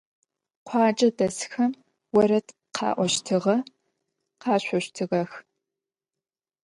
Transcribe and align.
Khocedesxem 0.67 1.71
vored 2.13 2.45
kha'oştığe, 2.75 3.55
khaşsoştığex. 4.41 5.31